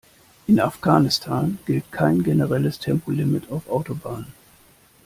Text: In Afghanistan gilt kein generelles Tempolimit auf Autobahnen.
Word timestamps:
In 0.47 0.59
Afghanistan 0.59 1.59
gilt 1.67 1.91
kein 1.91 2.23
generelles 2.23 2.79
Tempolimit 2.79 3.51
auf 3.51 3.69
Autobahnen. 3.69 4.33